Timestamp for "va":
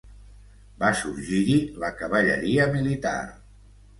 0.83-0.89